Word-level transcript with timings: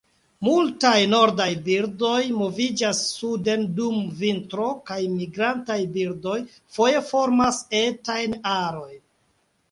Multaj 0.45 0.99
nordaj 1.09 1.45
birdoj 1.65 2.21
moviĝas 2.37 3.01
suden 3.09 3.65
dum 3.79 3.99
vintro, 4.21 4.69
kaj 4.87 4.97
migrantaj 5.17 5.77
birdoj 5.99 6.39
foje 6.79 7.03
formas 7.11 7.61
etajn 7.81 8.35
arojn. 8.55 8.99